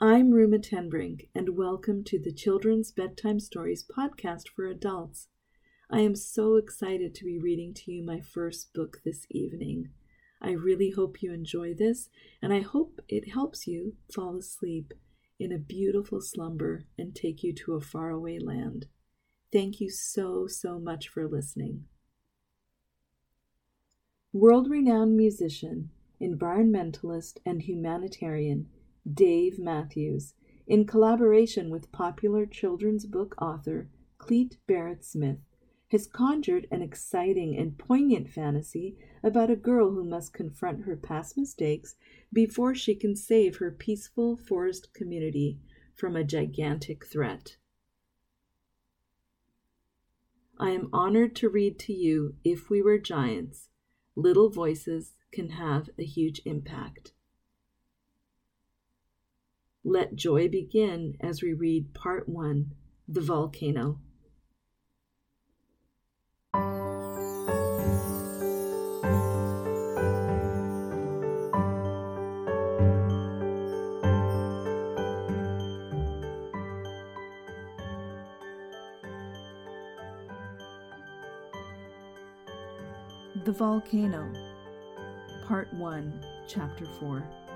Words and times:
I'm 0.00 0.30
Ruma 0.30 0.60
Tenbrink, 0.60 1.26
and 1.34 1.56
welcome 1.56 2.04
to 2.04 2.20
the 2.20 2.30
Children's 2.30 2.92
Bedtime 2.92 3.40
Stories 3.40 3.84
podcast 3.84 4.44
for 4.54 4.64
adults. 4.64 5.26
I 5.90 6.02
am 6.02 6.14
so 6.14 6.54
excited 6.54 7.16
to 7.16 7.24
be 7.24 7.36
reading 7.36 7.74
to 7.74 7.90
you 7.90 8.04
my 8.04 8.20
first 8.20 8.72
book 8.72 8.98
this 9.04 9.26
evening. 9.28 9.88
I 10.40 10.52
really 10.52 10.90
hope 10.90 11.20
you 11.20 11.32
enjoy 11.32 11.74
this, 11.74 12.10
and 12.40 12.52
I 12.52 12.60
hope 12.60 13.00
it 13.08 13.32
helps 13.32 13.66
you 13.66 13.96
fall 14.14 14.36
asleep 14.36 14.94
in 15.40 15.50
a 15.50 15.58
beautiful 15.58 16.20
slumber 16.20 16.84
and 16.96 17.12
take 17.12 17.42
you 17.42 17.52
to 17.54 17.74
a 17.74 17.80
faraway 17.80 18.38
land. 18.38 18.86
Thank 19.52 19.80
you 19.80 19.90
so, 19.90 20.46
so 20.46 20.78
much 20.78 21.08
for 21.08 21.26
listening. 21.26 21.86
World 24.32 24.70
renowned 24.70 25.16
musician, 25.16 25.90
environmentalist, 26.22 27.38
and 27.44 27.62
humanitarian 27.62 28.68
Dave 29.14 29.58
Matthews, 29.58 30.34
in 30.66 30.84
collaboration 30.84 31.70
with 31.70 31.92
popular 31.92 32.44
children's 32.44 33.06
book 33.06 33.34
author 33.40 33.88
Clete 34.18 34.58
Barrett 34.66 35.04
Smith, 35.04 35.38
has 35.88 36.06
conjured 36.06 36.66
an 36.70 36.82
exciting 36.82 37.56
and 37.56 37.78
poignant 37.78 38.28
fantasy 38.28 38.98
about 39.22 39.50
a 39.50 39.56
girl 39.56 39.92
who 39.92 40.04
must 40.04 40.34
confront 40.34 40.82
her 40.82 40.96
past 40.96 41.38
mistakes 41.38 41.96
before 42.32 42.74
she 42.74 42.94
can 42.94 43.16
save 43.16 43.56
her 43.56 43.70
peaceful 43.70 44.36
forest 44.36 44.92
community 44.92 45.58
from 45.94 46.14
a 46.14 46.24
gigantic 46.24 47.06
threat. 47.06 47.56
I 50.58 50.70
am 50.70 50.90
honored 50.92 51.34
to 51.36 51.48
read 51.48 51.78
to 51.80 51.92
you 51.92 52.34
If 52.44 52.68
We 52.68 52.82
Were 52.82 52.98
Giants 52.98 53.68
Little 54.16 54.50
Voices 54.50 55.14
Can 55.32 55.50
Have 55.50 55.88
a 55.98 56.04
Huge 56.04 56.42
Impact. 56.44 57.12
Let 59.90 60.16
joy 60.16 60.50
begin 60.50 61.16
as 61.18 61.40
we 61.40 61.54
read 61.54 61.94
Part 61.94 62.28
1 62.28 62.72
The 63.08 63.22
Volcano. 63.22 63.98
The 83.46 83.52
Volcano, 83.52 84.30
Part 85.46 85.72
1, 85.72 86.26
Chapter 86.46 86.84
4. 87.00 87.47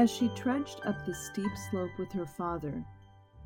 As 0.00 0.10
she 0.10 0.30
trudged 0.30 0.80
up 0.86 1.04
the 1.04 1.12
steep 1.12 1.54
slope 1.68 1.90
with 1.98 2.10
her 2.12 2.24
father, 2.24 2.86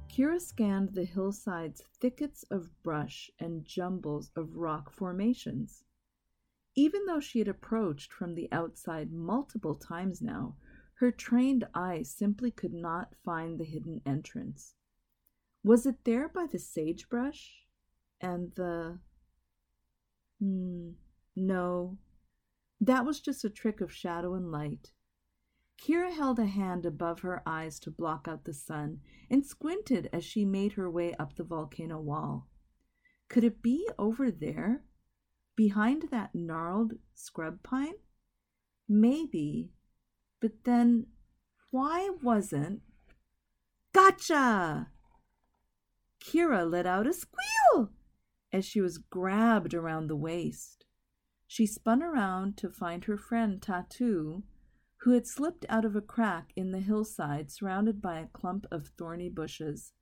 Kira 0.08 0.40
scanned 0.40 0.94
the 0.94 1.04
hillside's 1.04 1.82
thickets 1.98 2.44
of 2.44 2.80
brush 2.84 3.28
and 3.40 3.64
jumbles 3.64 4.30
of 4.36 4.54
rock 4.54 4.92
formations. 4.92 5.82
Even 6.76 7.06
though 7.06 7.18
she 7.18 7.40
had 7.40 7.48
approached 7.48 8.12
from 8.12 8.36
the 8.36 8.48
outside 8.52 9.12
multiple 9.12 9.74
times 9.74 10.22
now, 10.22 10.54
her 11.00 11.10
trained 11.10 11.66
eye 11.74 12.02
simply 12.02 12.52
could 12.52 12.72
not 12.72 13.16
find 13.24 13.58
the 13.58 13.64
hidden 13.64 14.00
entrance. 14.06 14.76
Was 15.64 15.86
it 15.86 16.04
there 16.04 16.28
by 16.28 16.46
the 16.46 16.60
sagebrush 16.60 17.64
and 18.20 18.52
the. 18.54 19.00
Hmm, 20.38 20.90
no. 21.34 21.98
That 22.80 23.04
was 23.04 23.18
just 23.18 23.44
a 23.44 23.50
trick 23.50 23.80
of 23.80 23.92
shadow 23.92 24.34
and 24.34 24.52
light. 24.52 24.92
Kira 25.80 26.14
held 26.14 26.38
a 26.38 26.46
hand 26.46 26.86
above 26.86 27.20
her 27.20 27.42
eyes 27.46 27.78
to 27.80 27.90
block 27.90 28.26
out 28.28 28.44
the 28.44 28.54
sun 28.54 29.00
and 29.30 29.44
squinted 29.44 30.08
as 30.12 30.24
she 30.24 30.44
made 30.44 30.72
her 30.72 30.90
way 30.90 31.14
up 31.14 31.36
the 31.36 31.44
volcano 31.44 32.00
wall. 32.00 32.48
Could 33.28 33.44
it 33.44 33.62
be 33.62 33.88
over 33.98 34.30
there? 34.30 34.84
Behind 35.56 36.08
that 36.10 36.34
gnarled 36.34 36.94
scrub 37.14 37.62
pine? 37.62 37.94
Maybe. 38.88 39.72
But 40.40 40.64
then, 40.64 41.06
why 41.70 42.10
wasn't. 42.22 42.82
Gotcha! 43.92 44.90
Kira 46.20 46.68
let 46.68 46.86
out 46.86 47.06
a 47.06 47.12
squeal 47.12 47.90
as 48.52 48.64
she 48.64 48.80
was 48.80 48.98
grabbed 48.98 49.74
around 49.74 50.06
the 50.06 50.16
waist. 50.16 50.84
She 51.46 51.66
spun 51.66 52.02
around 52.02 52.56
to 52.58 52.70
find 52.70 53.04
her 53.04 53.16
friend 53.16 53.60
Tatu, 53.60 54.42
who 55.04 55.10
had 55.10 55.26
slipped 55.26 55.66
out 55.68 55.84
of 55.84 55.94
a 55.94 56.00
crack 56.00 56.50
in 56.56 56.72
the 56.72 56.80
hillside 56.80 57.50
surrounded 57.50 58.00
by 58.00 58.18
a 58.18 58.26
clump 58.28 58.66
of 58.70 58.88
thorny 58.96 59.28
bushes. 59.28 59.92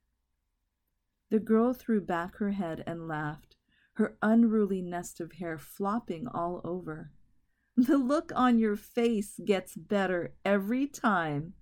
The 1.29 1.41
girl 1.41 1.73
threw 1.75 2.01
back 2.01 2.37
her 2.37 2.53
head 2.53 2.85
and 2.87 3.09
laughed, 3.09 3.57
her 3.95 4.17
unruly 4.23 4.81
nest 4.81 5.21
of 5.21 5.33
hair 5.33 5.59
flopping 5.59 6.29
all 6.29 6.61
over. 6.63 7.11
The 7.77 7.99
look 7.99 8.31
on 8.37 8.61
your 8.61 8.77
face 8.77 9.41
gets 9.45 9.75
better 9.75 10.35
every 10.45 10.87
time. 10.87 11.55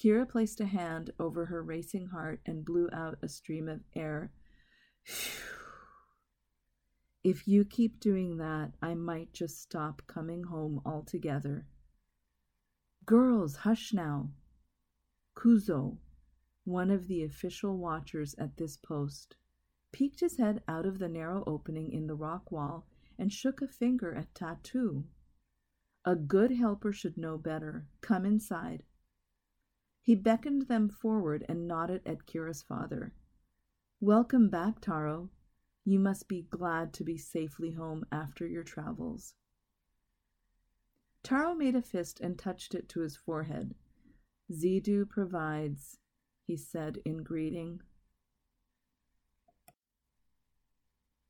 Kira 0.00 0.28
placed 0.28 0.60
a 0.60 0.66
hand 0.66 1.10
over 1.18 1.46
her 1.46 1.64
racing 1.64 2.08
heart 2.08 2.40
and 2.46 2.64
blew 2.64 2.88
out 2.92 3.18
a 3.22 3.28
stream 3.28 3.68
of 3.68 3.80
air. 3.96 4.30
If 7.24 7.48
you 7.48 7.64
keep 7.64 7.98
doing 7.98 8.36
that, 8.36 8.72
I 8.80 8.94
might 8.94 9.32
just 9.32 9.60
stop 9.60 10.02
coming 10.06 10.44
home 10.44 10.80
altogether. 10.86 11.66
Girls, 13.06 13.56
hush 13.56 13.92
now. 13.92 14.30
Kuzo, 15.36 15.98
one 16.64 16.90
of 16.90 17.06
the 17.06 17.22
official 17.22 17.76
watchers 17.76 18.34
at 18.38 18.56
this 18.56 18.76
post, 18.78 19.36
peeked 19.92 20.20
his 20.20 20.38
head 20.38 20.62
out 20.66 20.86
of 20.86 20.98
the 20.98 21.08
narrow 21.08 21.44
opening 21.46 21.92
in 21.92 22.06
the 22.06 22.14
rock 22.14 22.50
wall 22.50 22.86
and 23.18 23.32
shook 23.32 23.60
a 23.60 23.68
finger 23.68 24.14
at 24.14 24.34
Tatu. 24.34 25.04
A 26.04 26.16
good 26.16 26.52
helper 26.52 26.92
should 26.92 27.18
know 27.18 27.36
better. 27.36 27.86
Come 28.00 28.24
inside. 28.24 28.84
He 30.00 30.14
beckoned 30.14 30.68
them 30.68 30.88
forward 30.88 31.44
and 31.48 31.66
nodded 31.66 32.02
at 32.06 32.26
Kira's 32.26 32.62
father. 32.62 33.12
Welcome 34.00 34.48
back, 34.48 34.80
Taro. 34.80 35.30
You 35.84 35.98
must 35.98 36.28
be 36.28 36.42
glad 36.42 36.94
to 36.94 37.04
be 37.04 37.18
safely 37.18 37.72
home 37.72 38.06
after 38.10 38.46
your 38.46 38.62
travels. 38.62 39.34
Taro 41.24 41.54
made 41.54 41.74
a 41.74 41.80
fist 41.80 42.20
and 42.20 42.38
touched 42.38 42.74
it 42.74 42.86
to 42.90 43.00
his 43.00 43.16
forehead. 43.16 43.74
Zidu 44.52 45.08
provides, 45.08 45.98
he 46.46 46.54
said 46.54 46.98
in 47.06 47.24
greeting. 47.24 47.80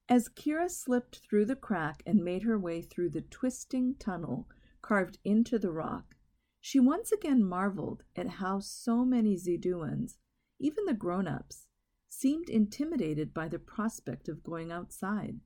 As 0.09 0.29
Kira 0.29 0.69
slipped 0.69 1.21
through 1.21 1.47
the 1.47 1.57
crack 1.57 2.03
and 2.05 2.25
made 2.25 2.43
her 2.43 2.59
way 2.59 2.83
through 2.83 3.11
the 3.11 3.23
twisting 3.23 3.95
tunnel 3.95 4.49
carved 4.83 5.19
into 5.25 5.61
the 5.61 5.71
rock, 5.71 6.17
she 6.61 6.81
once 6.81 7.13
again 7.13 7.45
marveled 7.45 8.03
at 8.17 8.29
how 8.29 8.59
so 8.59 9.05
many 9.05 9.37
Ziduans, 9.37 10.17
even 10.59 10.87
the 10.87 10.93
grown 10.93 11.29
ups, 11.29 11.67
seemed 12.09 12.49
intimidated 12.49 13.33
by 13.33 13.49
the 13.49 13.59
prospect 13.61 14.29
of 14.29 14.43
going 14.43 14.73
outside. 14.73 15.41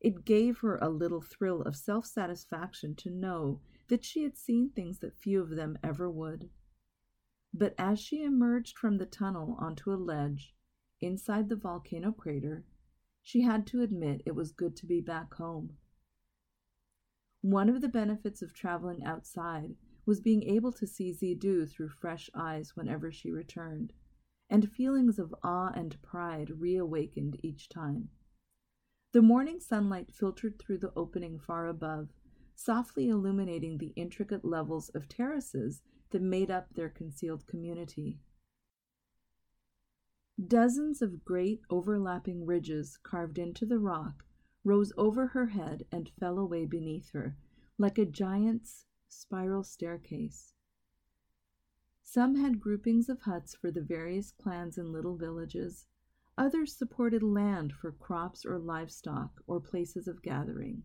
It 0.00 0.24
gave 0.24 0.58
her 0.58 0.76
a 0.76 0.90
little 0.90 1.20
thrill 1.20 1.62
of 1.62 1.76
self 1.76 2.06
satisfaction 2.06 2.94
to 2.96 3.10
know 3.10 3.60
that 3.88 4.04
she 4.04 4.22
had 4.22 4.36
seen 4.36 4.70
things 4.70 4.98
that 4.98 5.16
few 5.16 5.40
of 5.40 5.50
them 5.50 5.78
ever 5.82 6.10
would. 6.10 6.50
But 7.54 7.74
as 7.78 7.98
she 7.98 8.22
emerged 8.22 8.78
from 8.78 8.98
the 8.98 9.06
tunnel 9.06 9.56
onto 9.58 9.92
a 9.92 9.96
ledge 9.96 10.54
inside 11.00 11.48
the 11.48 11.56
volcano 11.56 12.12
crater, 12.12 12.64
she 13.22 13.40
had 13.40 13.66
to 13.68 13.80
admit 13.80 14.22
it 14.24 14.34
was 14.34 14.52
good 14.52 14.76
to 14.76 14.86
be 14.86 15.00
back 15.00 15.34
home. 15.34 15.76
One 17.40 17.68
of 17.68 17.80
the 17.80 17.88
benefits 17.88 18.42
of 18.42 18.52
traveling 18.52 19.04
outside 19.04 19.76
was 20.04 20.20
being 20.20 20.42
able 20.42 20.72
to 20.72 20.86
see 20.86 21.12
Zidu 21.12 21.66
through 21.68 21.88
fresh 21.88 22.28
eyes 22.34 22.76
whenever 22.76 23.10
she 23.10 23.30
returned, 23.30 23.92
and 24.48 24.70
feelings 24.70 25.18
of 25.18 25.34
awe 25.42 25.72
and 25.74 26.00
pride 26.02 26.60
reawakened 26.60 27.38
each 27.42 27.68
time. 27.68 28.10
The 29.16 29.22
morning 29.22 29.60
sunlight 29.60 30.12
filtered 30.12 30.58
through 30.58 30.76
the 30.76 30.92
opening 30.94 31.38
far 31.38 31.68
above, 31.68 32.10
softly 32.54 33.08
illuminating 33.08 33.78
the 33.78 33.94
intricate 33.96 34.44
levels 34.44 34.90
of 34.90 35.08
terraces 35.08 35.80
that 36.10 36.20
made 36.20 36.50
up 36.50 36.74
their 36.74 36.90
concealed 36.90 37.46
community. 37.46 38.18
Dozens 40.46 41.00
of 41.00 41.24
great 41.24 41.62
overlapping 41.70 42.44
ridges 42.44 42.98
carved 43.02 43.38
into 43.38 43.64
the 43.64 43.78
rock 43.78 44.26
rose 44.64 44.92
over 44.98 45.28
her 45.28 45.46
head 45.46 45.86
and 45.90 46.10
fell 46.20 46.38
away 46.38 46.66
beneath 46.66 47.12
her, 47.12 47.38
like 47.78 47.96
a 47.96 48.04
giant's 48.04 48.84
spiral 49.08 49.64
staircase. 49.64 50.52
Some 52.02 52.34
had 52.34 52.60
groupings 52.60 53.08
of 53.08 53.22
huts 53.22 53.54
for 53.54 53.70
the 53.70 53.80
various 53.80 54.30
clans 54.30 54.76
and 54.76 54.92
little 54.92 55.16
villages. 55.16 55.86
Others 56.38 56.76
supported 56.76 57.22
land 57.22 57.72
for 57.72 57.92
crops 57.92 58.44
or 58.44 58.58
livestock 58.58 59.42
or 59.46 59.60
places 59.60 60.06
of 60.06 60.22
gathering. 60.22 60.82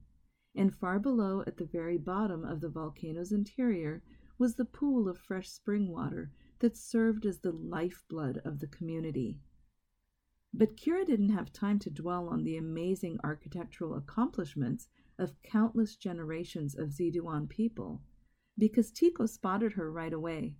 and 0.55 0.73
far 0.75 0.99
below 0.99 1.43
at 1.47 1.57
the 1.57 1.65
very 1.65 1.97
bottom 1.97 2.43
of 2.43 2.61
the 2.61 2.69
volcano's 2.69 3.31
interior 3.31 4.03
was 4.37 4.55
the 4.55 4.65
pool 4.65 5.07
of 5.07 5.17
fresh 5.17 5.49
spring 5.49 5.87
water 5.87 6.31
that 6.59 6.75
served 6.75 7.25
as 7.25 7.39
the 7.39 7.51
lifeblood 7.51 8.41
of 8.43 8.59
the 8.59 8.67
community. 8.67 9.39
But 10.53 10.75
Kira 10.75 11.05
didn't 11.05 11.29
have 11.29 11.53
time 11.53 11.79
to 11.79 11.89
dwell 11.89 12.27
on 12.27 12.43
the 12.43 12.57
amazing 12.57 13.19
architectural 13.23 13.95
accomplishments 13.95 14.89
of 15.17 15.41
countless 15.43 15.95
generations 15.95 16.75
of 16.75 16.89
Ziduan 16.89 17.47
people, 17.47 18.01
because 18.57 18.91
Tico 18.91 19.25
spotted 19.25 19.73
her 19.73 19.91
right 19.91 20.11
away. 20.11 20.55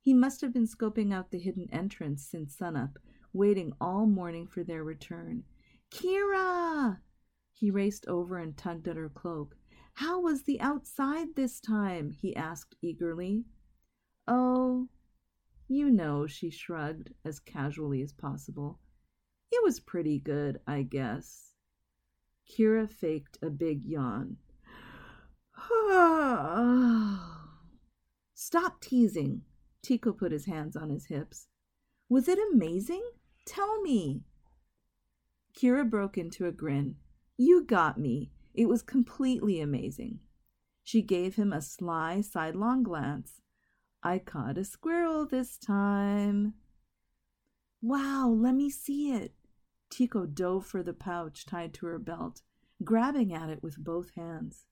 He 0.00 0.12
must 0.12 0.42
have 0.42 0.52
been 0.52 0.66
scoping 0.66 1.14
out 1.14 1.30
the 1.30 1.38
hidden 1.38 1.68
entrance 1.72 2.26
since 2.26 2.54
sunup, 2.54 2.98
waiting 3.34 3.72
all 3.80 4.06
morning 4.06 4.46
for 4.46 4.64
their 4.64 4.84
return. 4.84 5.42
Kira! 5.90 7.00
He 7.52 7.70
raced 7.70 8.06
over 8.06 8.38
and 8.38 8.56
tugged 8.56 8.88
at 8.88 8.96
her 8.96 9.08
cloak. 9.08 9.56
How 9.94 10.20
was 10.20 10.42
the 10.42 10.60
outside 10.60 11.34
this 11.34 11.60
time? 11.60 12.10
he 12.10 12.34
asked 12.34 12.76
eagerly. 12.80 13.44
Oh, 14.26 14.88
you 15.68 15.90
know, 15.90 16.26
she 16.26 16.50
shrugged 16.50 17.12
as 17.24 17.40
casually 17.40 18.02
as 18.02 18.12
possible. 18.12 18.80
It 19.52 19.62
was 19.62 19.80
pretty 19.80 20.18
good, 20.18 20.60
I 20.66 20.82
guess. 20.82 21.52
Kira 22.48 22.90
faked 22.90 23.38
a 23.42 23.50
big 23.50 23.84
yawn. 23.84 24.36
Stop 28.34 28.80
teasing. 28.80 29.42
Tico 29.82 30.12
put 30.12 30.32
his 30.32 30.46
hands 30.46 30.76
on 30.76 30.90
his 30.90 31.06
hips. 31.06 31.46
Was 32.08 32.28
it 32.28 32.38
amazing? 32.52 33.02
Tell 33.44 33.80
me. 33.82 34.22
Kira 35.54 35.88
broke 35.88 36.18
into 36.18 36.46
a 36.46 36.52
grin. 36.52 36.96
You 37.36 37.64
got 37.64 37.98
me. 37.98 38.30
It 38.54 38.68
was 38.68 38.82
completely 38.82 39.60
amazing. 39.60 40.20
She 40.82 41.02
gave 41.02 41.36
him 41.36 41.52
a 41.52 41.62
sly, 41.62 42.20
sidelong 42.20 42.82
glance. 42.82 43.40
I 44.02 44.18
caught 44.18 44.58
a 44.58 44.64
squirrel 44.64 45.26
this 45.26 45.56
time. 45.56 46.54
Wow, 47.80 48.28
let 48.28 48.54
me 48.54 48.70
see 48.70 49.12
it. 49.12 49.34
Tico 49.90 50.26
dove 50.26 50.66
for 50.66 50.82
the 50.82 50.92
pouch 50.92 51.46
tied 51.46 51.74
to 51.74 51.86
her 51.86 51.98
belt, 51.98 52.42
grabbing 52.82 53.32
at 53.32 53.50
it 53.50 53.62
with 53.62 53.82
both 53.82 54.10
hands. 54.14 54.64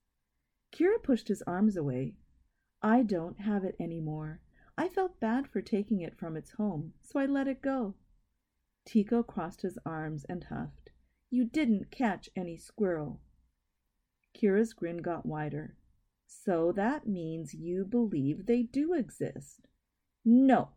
Kira 0.72 1.02
pushed 1.02 1.28
his 1.28 1.42
arms 1.42 1.76
away. 1.76 2.14
I 2.82 3.02
don't 3.02 3.40
have 3.40 3.64
it 3.64 3.76
any 3.78 4.00
more. 4.00 4.40
I 4.76 4.88
felt 4.88 5.20
bad 5.20 5.46
for 5.46 5.60
taking 5.60 6.00
it 6.00 6.18
from 6.18 6.36
its 6.36 6.52
home, 6.52 6.94
so 7.02 7.20
I 7.20 7.26
let 7.26 7.46
it 7.46 7.62
go. 7.62 7.94
Tico 8.84 9.22
crossed 9.22 9.62
his 9.62 9.78
arms 9.86 10.24
and 10.28 10.44
huffed. 10.44 10.90
You 11.30 11.44
didn't 11.44 11.90
catch 11.90 12.28
any 12.36 12.56
squirrel. 12.56 13.20
Kira's 14.34 14.72
grin 14.72 14.98
got 14.98 15.24
wider. 15.24 15.76
So 16.26 16.72
that 16.72 17.06
means 17.06 17.54
you 17.54 17.84
believe 17.84 18.46
they 18.46 18.62
do 18.62 18.92
exist. 18.92 19.68
No. 20.24 20.70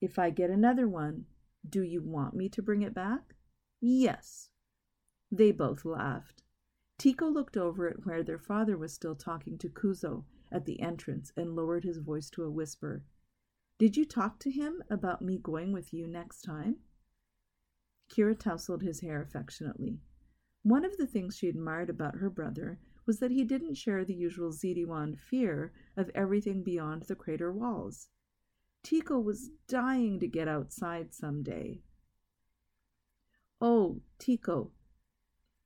If 0.00 0.18
I 0.18 0.30
get 0.30 0.50
another 0.50 0.88
one, 0.88 1.26
do 1.68 1.82
you 1.82 2.02
want 2.02 2.34
me 2.34 2.48
to 2.50 2.62
bring 2.62 2.82
it 2.82 2.94
back? 2.94 3.34
Yes. 3.80 4.50
They 5.30 5.52
both 5.52 5.84
laughed. 5.84 6.42
Tico 6.98 7.28
looked 7.28 7.56
over 7.56 7.88
at 7.88 8.06
where 8.06 8.22
their 8.22 8.38
father 8.38 8.76
was 8.76 8.92
still 8.92 9.14
talking 9.14 9.58
to 9.58 9.68
Kuzo 9.68 10.24
at 10.50 10.64
the 10.64 10.80
entrance 10.80 11.32
and 11.36 11.56
lowered 11.56 11.84
his 11.84 11.98
voice 11.98 12.30
to 12.30 12.44
a 12.44 12.50
whisper. 12.50 13.04
Did 13.78 13.96
you 13.96 14.04
talk 14.04 14.38
to 14.40 14.50
him 14.50 14.82
about 14.88 15.20
me 15.20 15.38
going 15.38 15.72
with 15.72 15.92
you 15.92 16.06
next 16.06 16.42
time? 16.42 16.76
Kira 18.08 18.38
tousled 18.38 18.82
his 18.82 19.00
hair 19.00 19.20
affectionately. 19.22 20.00
One 20.62 20.84
of 20.84 20.96
the 20.96 21.06
things 21.06 21.36
she 21.36 21.48
admired 21.48 21.90
about 21.90 22.16
her 22.16 22.30
brother 22.30 22.78
was 23.06 23.18
that 23.18 23.30
he 23.30 23.44
didn't 23.44 23.74
share 23.74 24.04
the 24.04 24.14
usual 24.14 24.50
Ziduan 24.50 25.18
fear 25.18 25.72
of 25.96 26.10
everything 26.14 26.62
beyond 26.62 27.02
the 27.02 27.14
crater 27.14 27.52
walls. 27.52 28.08
Tico 28.82 29.18
was 29.18 29.50
dying 29.68 30.20
to 30.20 30.26
get 30.26 30.48
outside 30.48 31.14
some 31.14 31.42
day. 31.42 31.82
Oh, 33.60 34.02
Tico, 34.18 34.72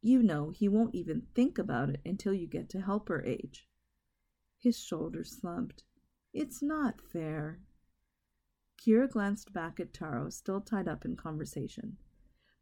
you 0.00 0.22
know 0.22 0.50
he 0.50 0.68
won't 0.68 0.94
even 0.94 1.26
think 1.34 1.58
about 1.58 1.90
it 1.90 2.00
until 2.04 2.32
you 2.32 2.46
get 2.46 2.68
to 2.70 2.80
helper 2.80 3.22
age. 3.24 3.68
His 4.58 4.78
shoulders 4.78 5.36
slumped. 5.36 5.84
It's 6.32 6.62
not 6.62 7.00
fair. 7.00 7.60
Kira 8.76 9.10
glanced 9.10 9.52
back 9.52 9.80
at 9.80 9.92
Taro, 9.92 10.30
still 10.30 10.60
tied 10.60 10.88
up 10.88 11.04
in 11.04 11.16
conversation. 11.16 11.96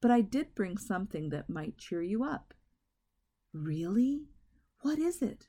But 0.00 0.10
I 0.10 0.20
did 0.20 0.54
bring 0.54 0.78
something 0.78 1.30
that 1.30 1.48
might 1.50 1.78
cheer 1.78 2.02
you 2.02 2.22
up. 2.22 2.54
Really? 3.52 4.26
What 4.80 4.98
is 4.98 5.22
it? 5.22 5.48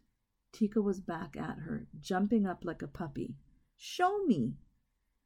Tico 0.54 0.82
was 0.82 1.02
back 1.02 1.36
at 1.36 1.60
her, 1.60 1.88
jumping 2.00 2.48
up 2.48 2.64
like 2.64 2.82
a 2.82 2.88
puppy. 2.88 3.36
Show 3.76 4.24
me. 4.26 4.56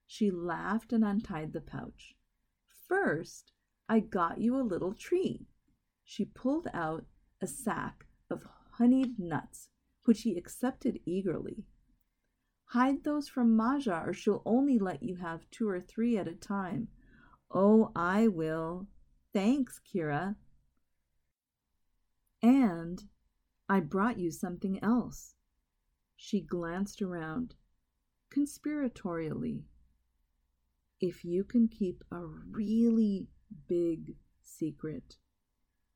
She 0.07 0.31
laughed 0.31 0.91
and 0.91 1.06
untied 1.06 1.53
the 1.53 1.62
pouch. 1.62 2.15
First, 2.88 3.53
I 3.88 4.00
got 4.00 4.39
you 4.39 4.57
a 4.57 4.63
little 4.63 4.94
treat. 4.94 5.45
She 6.03 6.25
pulled 6.25 6.68
out 6.73 7.06
a 7.41 7.47
sack 7.47 8.06
of 8.29 8.45
honeyed 8.73 9.18
nuts, 9.19 9.69
which 10.03 10.23
he 10.23 10.38
accepted 10.38 11.00
eagerly. 11.06 11.63
Hide 12.65 13.03
those 13.03 13.29
from 13.29 13.56
Maja, 13.56 14.03
or 14.06 14.13
she'll 14.13 14.41
only 14.45 14.79
let 14.79 15.03
you 15.03 15.15
have 15.18 15.50
two 15.51 15.69
or 15.69 15.79
three 15.79 16.18
at 16.18 16.27
a 16.27 16.33
time. 16.33 16.88
Oh, 17.50 17.91
I 17.95 18.27
will. 18.27 18.88
Thanks, 19.33 19.80
Kira. 19.80 20.36
And 22.42 23.04
I 23.69 23.80
brought 23.80 24.18
you 24.18 24.31
something 24.31 24.83
else. 24.83 25.36
She 26.18 26.42
glanced 26.42 27.01
around 27.01 27.56
conspiratorially 28.33 29.63
if 31.00 31.25
you 31.25 31.44
can 31.44 31.68
keep 31.68 32.04
a 32.12 32.19
really 32.22 33.28
big 33.68 34.16
secret. 34.44 35.18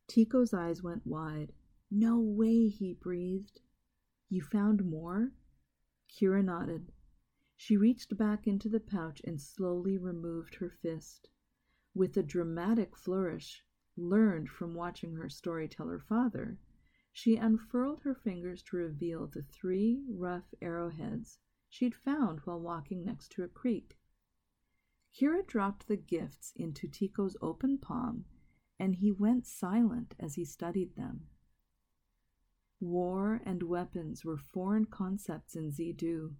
Tico's 0.07 0.53
eyes 0.53 0.81
went 0.81 1.05
wide. 1.05 1.51
No 1.91 2.19
way, 2.19 2.67
he 2.67 2.93
breathed. 2.93 3.61
You 4.29 4.41
found 4.41 4.85
more? 4.85 5.31
Kira 6.09 6.43
nodded. 6.43 6.91
She 7.57 7.77
reached 7.77 8.17
back 8.17 8.47
into 8.47 8.69
the 8.69 8.79
pouch 8.79 9.21
and 9.23 9.39
slowly 9.39 9.97
removed 9.97 10.55
her 10.55 10.69
fist. 10.69 11.29
With 11.95 12.17
a 12.17 12.23
dramatic 12.23 12.93
flourish, 12.97 13.63
learned 13.95 14.49
from 14.49 14.75
watching 14.75 15.15
her 15.15 15.29
storyteller 15.29 15.97
father, 15.97 16.59
she 17.13 17.37
unfurled 17.37 18.01
her 18.01 18.13
fingers 18.13 18.61
to 18.63 18.75
reveal 18.75 19.27
the 19.27 19.43
three 19.43 20.03
rough 20.09 20.53
arrowheads 20.61 21.39
she'd 21.69 21.95
found 21.95 22.41
while 22.41 22.59
walking 22.59 23.05
next 23.05 23.31
to 23.31 23.43
a 23.43 23.47
creek. 23.47 23.97
Kira 25.13 25.47
dropped 25.47 25.87
the 25.87 25.95
gifts 25.95 26.51
into 26.57 26.89
Tico's 26.89 27.37
open 27.41 27.77
palm, 27.77 28.25
and 28.77 28.95
he 28.95 29.13
went 29.13 29.47
silent 29.47 30.15
as 30.19 30.35
he 30.35 30.43
studied 30.43 30.97
them. 30.97 31.27
War 32.81 33.41
and 33.45 33.63
weapons 33.63 34.25
were 34.25 34.35
foreign 34.35 34.83
concepts 34.83 35.55
in 35.55 35.71
Zidu. 35.71 36.35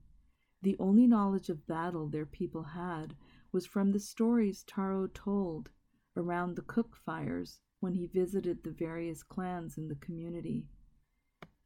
The 0.61 0.75
only 0.79 1.07
knowledge 1.07 1.47
of 1.47 1.65
battle 1.65 2.09
their 2.09 2.25
people 2.25 2.63
had 2.63 3.15
was 3.55 3.65
from 3.65 3.93
the 3.93 3.99
stories 4.01 4.65
Taro 4.67 5.07
told 5.07 5.69
around 6.17 6.57
the 6.57 6.61
cook 6.61 6.93
fires 6.93 7.61
when 7.79 7.93
he 7.93 8.05
visited 8.05 8.61
the 8.61 8.69
various 8.69 9.23
clans 9.23 9.77
in 9.77 9.87
the 9.87 9.95
community. 9.95 10.65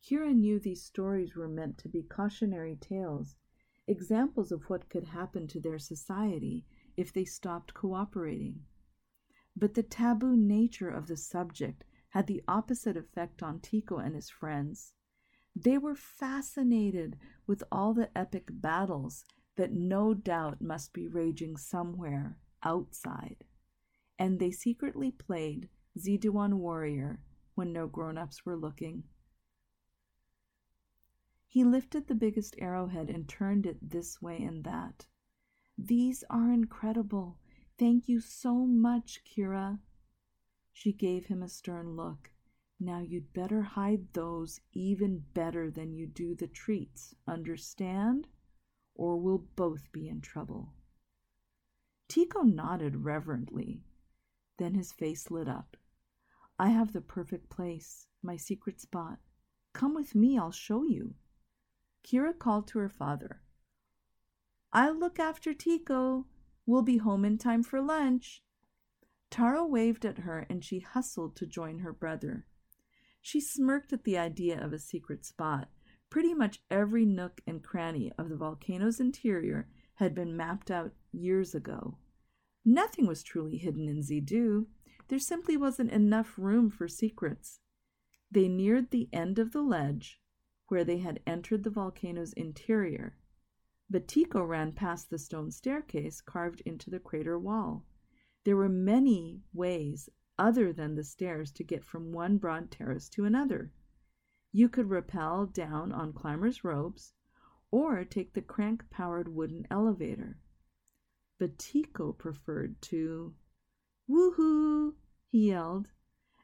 Kira 0.04 0.36
knew 0.36 0.60
these 0.60 0.84
stories 0.84 1.36
were 1.36 1.48
meant 1.48 1.80
to 1.80 1.90
be 1.90 2.04
cautionary 2.04 2.76
tales, 2.76 3.38
examples 3.88 4.52
of 4.52 4.70
what 4.70 4.88
could 4.88 5.06
happen 5.06 5.48
to 5.48 5.60
their 5.60 5.80
society 5.80 6.64
if 6.96 7.12
they 7.12 7.26
stopped 7.26 7.74
cooperating. 7.74 8.60
But 9.56 9.74
the 9.74 9.82
taboo 9.82 10.38
nature 10.38 10.92
of 10.92 11.08
the 11.08 11.18
subject 11.18 11.86
had 12.10 12.28
the 12.28 12.44
opposite 12.48 12.98
effect 12.98 13.42
on 13.42 13.62
Tico 13.62 13.98
and 13.98 14.14
his 14.14 14.30
friends. 14.30 14.94
They 15.56 15.80
were 15.80 15.96
fascinated 15.96 17.18
with 17.48 17.64
all 17.72 17.96
the 17.96 18.16
epic 18.16 18.50
battles 18.52 19.26
that 19.60 19.74
no 19.74 20.14
doubt 20.14 20.62
must 20.62 20.94
be 20.94 21.06
raging 21.06 21.58
somewhere 21.58 22.38
outside, 22.64 23.44
and 24.18 24.40
they 24.40 24.52
secretly 24.52 25.12
played 25.12 25.68
Ziduan 25.98 26.54
warrior 26.54 27.20
when 27.56 27.74
no 27.74 27.86
grown 27.86 28.18
ups 28.18 28.46
were 28.46 28.56
looking. 28.56 29.04
He 31.46 31.66
lifted 31.66 32.08
the 32.08 32.16
biggest 32.16 32.56
arrowhead 32.58 33.10
and 33.10 33.28
turned 33.28 33.66
it 33.66 33.90
this 33.90 34.22
way 34.22 34.42
and 34.42 34.64
that. 34.64 35.06
These 35.78 36.24
are 36.30 36.54
incredible. 36.54 37.38
Thank 37.78 38.08
you 38.08 38.22
so 38.22 38.66
much, 38.66 39.20
Kira. 39.26 39.80
She 40.72 40.94
gave 40.94 41.26
him 41.26 41.44
a 41.44 41.50
stern 41.50 41.98
look. 41.98 42.32
Now 42.80 43.00
you'd 43.00 43.34
better 43.34 43.64
hide 43.64 44.14
those 44.14 44.62
even 44.72 45.26
better 45.34 45.70
than 45.70 45.92
you 45.92 46.08
do 46.08 46.34
the 46.34 46.48
treats, 46.48 47.14
understand? 47.28 48.30
Or 49.00 49.16
we'll 49.16 49.46
both 49.56 49.90
be 49.94 50.10
in 50.10 50.20
trouble. 50.20 50.74
Tico 52.10 52.42
nodded 52.42 53.06
reverently. 53.06 53.86
Then 54.58 54.74
his 54.74 54.92
face 54.92 55.32
lit 55.32 55.48
up. 55.48 55.78
I 56.60 56.68
have 56.72 56.92
the 56.92 57.00
perfect 57.00 57.50
place, 57.50 58.08
my 58.22 58.36
secret 58.36 58.82
spot. 58.82 59.20
Come 59.72 59.96
with 59.96 60.16
me, 60.16 60.38
I'll 60.38 60.52
show 60.52 60.84
you. 60.84 61.14
Kira 62.06 62.38
called 62.38 62.68
to 62.68 62.80
her 62.80 62.90
father. 62.90 63.42
I'll 64.74 65.00
look 65.00 65.18
after 65.18 65.54
Tico. 65.54 66.26
We'll 66.66 66.82
be 66.82 66.98
home 66.98 67.24
in 67.24 67.38
time 67.38 67.64
for 67.64 67.82
lunch. 67.82 68.44
Taro 69.32 69.66
waved 69.66 70.04
at 70.04 70.18
her 70.20 70.46
and 70.50 70.62
she 70.62 70.80
hustled 70.80 71.38
to 71.38 71.46
join 71.46 71.80
her 71.80 71.94
brother. 71.94 72.48
She 73.22 73.40
smirked 73.40 73.94
at 73.94 74.04
the 74.04 74.18
idea 74.18 74.62
of 74.62 74.74
a 74.74 74.78
secret 74.78 75.24
spot. 75.24 75.70
Pretty 76.10 76.34
much 76.34 76.62
every 76.72 77.06
nook 77.06 77.42
and 77.46 77.62
cranny 77.64 78.12
of 78.18 78.30
the 78.30 78.36
volcano's 78.36 79.00
interior 79.00 79.68
had 79.96 80.16
been 80.16 80.36
mapped 80.36 80.72
out 80.72 80.94
years 81.12 81.54
ago. 81.54 81.98
Nothing 82.66 83.06
was 83.06 83.22
truly 83.24 83.58
hidden 83.58 83.88
in 83.88 84.02
Zidu. 84.02 84.68
There 85.08 85.20
simply 85.20 85.56
wasn't 85.56 85.92
enough 85.92 86.38
room 86.38 86.70
for 86.70 86.88
secrets. 86.88 87.60
They 88.32 88.48
neared 88.48 88.92
the 88.92 89.10
end 89.14 89.40
of 89.40 89.52
the 89.52 89.62
ledge 89.62 90.20
where 90.68 90.84
they 90.84 91.00
had 91.00 91.20
entered 91.26 91.64
the 91.64 91.70
volcano's 91.70 92.34
interior, 92.34 93.18
but 93.90 94.08
Tico 94.08 94.44
ran 94.44 94.72
past 94.72 95.10
the 95.10 95.18
stone 95.18 95.50
staircase 95.50 96.22
carved 96.22 96.62
into 96.62 96.92
the 96.92 97.00
crater 97.00 97.40
wall. 97.40 97.86
There 98.44 98.56
were 98.56 98.70
many 98.70 99.42
ways 99.52 100.10
other 100.38 100.72
than 100.72 100.96
the 100.96 101.04
stairs 101.04 101.52
to 101.54 101.64
get 101.64 101.84
from 101.84 102.12
one 102.12 102.38
broad 102.38 102.72
terrace 102.72 103.10
to 103.10 103.26
another. 103.26 103.72
You 104.52 104.68
could 104.68 104.90
rappel 104.90 105.46
down 105.46 105.92
on 105.92 106.12
climbers' 106.12 106.64
ropes 106.64 107.14
or 107.70 108.04
take 108.04 108.34
the 108.34 108.42
crank 108.42 108.90
powered 108.90 109.28
wooden 109.28 109.68
elevator. 109.70 110.40
But 111.38 111.60
Tico 111.60 112.14
preferred 112.14 112.82
to. 112.82 113.36
Woohoo! 114.10 114.96
he 115.28 115.50
yelled 115.50 115.92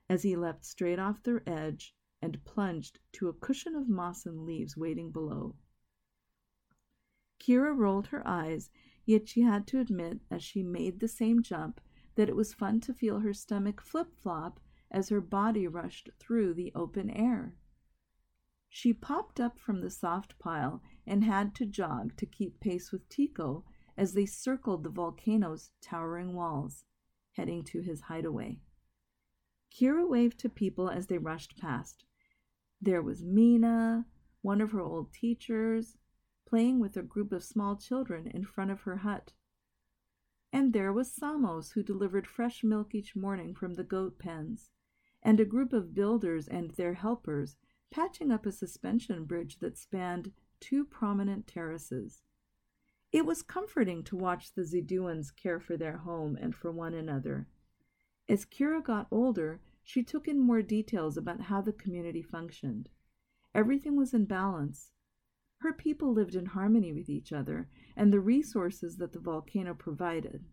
as 0.08 0.22
he 0.22 0.36
leapt 0.36 0.66
straight 0.66 1.00
off 1.00 1.24
the 1.24 1.42
edge 1.50 1.96
and 2.22 2.46
plunged 2.46 3.00
to 3.14 3.28
a 3.28 3.34
cushion 3.34 3.74
of 3.74 3.90
moss 3.90 4.28
and 4.28 4.46
leaves 4.46 4.78
waiting 4.78 5.10
below. 5.12 5.56
Kira 7.40 7.76
rolled 7.76 8.08
her 8.08 8.26
eyes, 8.28 8.70
yet 9.04 9.28
she 9.28 9.42
had 9.42 9.66
to 9.68 9.80
admit 9.80 10.22
as 10.30 10.44
she 10.44 10.62
made 10.62 11.00
the 11.00 11.08
same 11.08 11.42
jump 11.42 11.82
that 12.14 12.30
it 12.30 12.36
was 12.36 12.54
fun 12.54 12.80
to 12.82 12.94
feel 12.94 13.22
her 13.22 13.34
stomach 13.34 13.82
flip 13.82 14.14
flop 14.14 14.60
as 14.92 15.10
her 15.10 15.22
body 15.22 15.68
rushed 15.68 16.12
through 16.20 16.54
the 16.54 16.72
open 16.76 17.10
air. 17.10 17.56
She 18.78 18.92
popped 18.92 19.40
up 19.40 19.58
from 19.58 19.80
the 19.80 19.90
soft 19.90 20.38
pile 20.38 20.84
and 21.08 21.24
had 21.24 21.56
to 21.56 21.66
jog 21.66 22.18
to 22.18 22.26
keep 22.26 22.60
pace 22.60 22.92
with 22.92 23.08
Tico 23.08 23.64
as 23.96 24.14
they 24.14 24.26
circled 24.26 24.84
the 24.84 24.90
volcano's 24.90 25.72
towering 25.80 26.34
walls, 26.34 26.84
heading 27.32 27.64
to 27.64 27.80
his 27.80 28.02
hideaway. 28.02 28.60
Kira 29.72 30.06
waved 30.06 30.38
to 30.40 30.50
people 30.50 30.90
as 30.90 31.08
they 31.08 31.18
rushed 31.18 31.58
past. 31.58 32.04
There 32.82 33.02
was 33.02 33.24
Mina, 33.24 34.08
one 34.42 34.60
of 34.60 34.72
her 34.72 34.82
old 34.82 35.14
teachers, 35.14 35.96
playing 36.46 36.82
with 36.82 36.98
a 36.98 37.02
group 37.02 37.32
of 37.32 37.46
small 37.46 37.78
children 37.78 38.28
in 38.28 38.44
front 38.44 38.72
of 38.72 38.82
her 38.82 38.98
hut. 38.98 39.32
And 40.52 40.74
there 40.74 40.92
was 40.92 41.14
Samos, 41.14 41.72
who 41.72 41.82
delivered 41.82 42.28
fresh 42.28 42.62
milk 42.62 42.94
each 42.94 43.16
morning 43.16 43.56
from 43.56 43.76
the 43.76 43.86
goat 43.86 44.20
pens, 44.20 44.70
and 45.24 45.40
a 45.40 45.46
group 45.46 45.72
of 45.72 45.96
builders 45.96 46.50
and 46.50 46.72
their 46.72 46.96
helpers 46.96 47.56
patching 47.92 48.32
up 48.32 48.46
a 48.46 48.52
suspension 48.52 49.26
bridge 49.26 49.60
that 49.60 49.78
spanned 49.78 50.32
two 50.60 50.86
prominent 50.86 51.48
terraces. 51.48 52.24
It 53.12 53.26
was 53.26 53.42
comforting 53.42 54.04
to 54.06 54.16
watch 54.16 54.54
the 54.54 54.64
Ziduans 54.64 55.36
care 55.36 55.60
for 55.60 55.78
their 55.78 55.98
home 55.98 56.38
and 56.42 56.54
for 56.54 56.72
one 56.72 56.94
another. 56.94 57.48
As 58.28 58.46
Kira 58.46 58.84
got 58.84 59.08
older, 59.12 59.62
she 59.84 60.04
took 60.04 60.28
in 60.28 60.40
more 60.40 60.62
details 60.62 61.16
about 61.16 61.42
how 61.42 61.62
the 61.62 61.72
community 61.72 62.22
functioned. 62.22 62.90
Everything 63.54 63.96
was 63.96 64.14
in 64.14 64.26
balance. 64.26 64.92
Her 65.60 65.72
people 65.72 66.12
lived 66.12 66.36
in 66.36 66.48
harmony 66.48 66.92
with 66.92 67.10
each 67.10 67.32
other 67.32 67.70
and 67.96 68.12
the 68.12 68.20
resources 68.20 68.98
that 68.98 69.14
the 69.14 69.20
volcano 69.20 69.74
provided. 69.74 70.44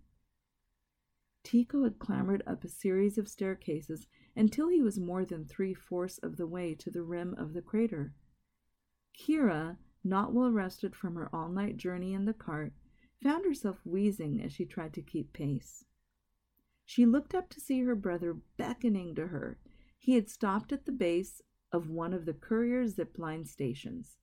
Tico 1.42 1.82
had 1.82 1.98
clambered 1.98 2.42
up 2.46 2.62
a 2.62 2.68
series 2.68 3.18
of 3.18 3.28
staircases 3.28 4.06
until 4.34 4.68
he 4.68 4.80
was 4.80 4.98
more 4.98 5.24
than 5.24 5.44
three 5.44 5.74
fourths 5.74 6.18
of 6.18 6.36
the 6.36 6.46
way 6.46 6.74
to 6.74 6.90
the 6.90 7.02
rim 7.02 7.34
of 7.38 7.52
the 7.52 7.62
crater. 7.62 8.14
Kira, 9.18 9.76
not 10.02 10.32
well 10.32 10.50
rested 10.50 10.96
from 10.96 11.14
her 11.14 11.28
all 11.34 11.48
night 11.48 11.76
journey 11.76 12.14
in 12.14 12.24
the 12.24 12.32
cart, 12.32 12.72
found 13.22 13.44
herself 13.44 13.84
wheezing 13.84 14.42
as 14.42 14.52
she 14.52 14.64
tried 14.64 14.92
to 14.94 15.02
keep 15.02 15.32
pace. 15.32 15.84
She 16.84 17.06
looked 17.06 17.34
up 17.34 17.48
to 17.50 17.60
see 17.60 17.82
her 17.82 17.94
brother 17.94 18.36
beckoning 18.56 19.14
to 19.14 19.28
her. 19.28 19.58
He 19.98 20.14
had 20.14 20.28
stopped 20.28 20.72
at 20.72 20.84
the 20.84 20.92
base 20.92 21.40
of 21.70 21.88
one 21.88 22.12
of 22.12 22.24
the 22.24 22.34
courier 22.34 22.86
zipline 22.86 23.46
stations. 23.46 24.16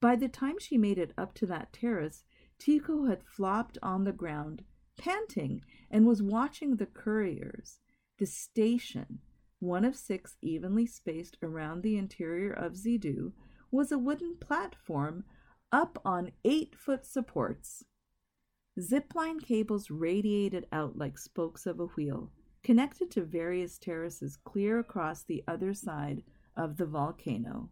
By 0.00 0.16
the 0.16 0.28
time 0.28 0.58
she 0.58 0.78
made 0.78 0.98
it 0.98 1.12
up 1.16 1.34
to 1.34 1.46
that 1.46 1.72
terrace, 1.72 2.24
Tico 2.58 3.06
had 3.06 3.24
flopped 3.24 3.78
on 3.82 4.04
the 4.04 4.12
ground, 4.12 4.64
panting, 4.96 5.62
and 5.90 6.06
was 6.06 6.22
watching 6.22 6.76
the 6.76 6.86
couriers. 6.86 7.80
The 8.18 8.26
station, 8.26 9.20
one 9.60 9.84
of 9.84 9.94
six 9.94 10.36
evenly 10.42 10.86
spaced 10.86 11.36
around 11.40 11.82
the 11.82 11.96
interior 11.96 12.52
of 12.52 12.72
Zidu, 12.72 13.32
was 13.70 13.92
a 13.92 13.98
wooden 13.98 14.36
platform 14.40 15.24
up 15.70 16.00
on 16.04 16.32
eight 16.44 16.74
foot 16.74 17.06
supports. 17.06 17.84
Zipline 18.78 19.40
cables 19.40 19.90
radiated 19.90 20.66
out 20.72 20.96
like 20.96 21.18
spokes 21.18 21.64
of 21.66 21.78
a 21.78 21.86
wheel, 21.86 22.32
connected 22.64 23.10
to 23.12 23.22
various 23.22 23.78
terraces 23.78 24.36
clear 24.36 24.78
across 24.78 25.22
the 25.22 25.44
other 25.46 25.72
side 25.72 26.22
of 26.56 26.76
the 26.76 26.86
volcano. 26.86 27.70